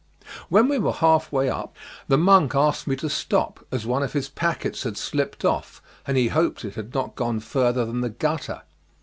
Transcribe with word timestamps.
When 0.49 0.67
we 0.67 0.79
were 0.79 0.93
half 0.93 1.31
way 1.31 1.47
up 1.47 1.75
the 2.07 2.17
monk 2.17 2.55
asked 2.55 2.87
me 2.87 2.95
to 2.95 3.07
stop, 3.07 3.63
as 3.71 3.85
one 3.85 4.01
of 4.01 4.13
his 4.13 4.29
packets 4.29 4.81
had 4.81 4.97
slipped 4.97 5.45
off, 5.45 5.79
and 6.07 6.17
he 6.17 6.29
hoped 6.29 6.65
it 6.65 6.73
had 6.73 6.95
not 6.95 7.13
gone 7.13 7.39
further 7.39 7.85
than 7.85 8.01
the 8.01 8.09
gutter. 8.09 8.63